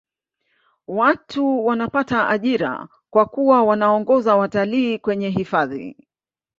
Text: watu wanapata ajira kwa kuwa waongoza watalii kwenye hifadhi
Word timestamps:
watu 0.87 1.65
wanapata 1.65 2.27
ajira 2.29 2.87
kwa 3.09 3.25
kuwa 3.25 3.63
waongoza 3.63 4.35
watalii 4.35 4.97
kwenye 4.99 5.29
hifadhi 5.29 6.07